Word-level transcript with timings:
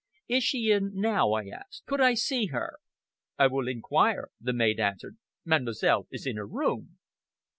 "Is 0.27 0.43
she 0.43 0.71
in 0.71 0.93
now?" 0.95 1.33
I 1.33 1.45
asked. 1.45 1.83
"Could 1.85 2.01
I 2.01 2.15
see 2.15 2.47
her?" 2.47 2.77
"I 3.37 3.45
will 3.45 3.67
inquire," 3.67 4.29
the 4.41 4.51
maid 4.51 4.79
answered. 4.79 5.17
"Mademoiselle 5.45 6.07
is 6.09 6.25
in 6.25 6.37
her 6.37 6.47
room." 6.47 6.97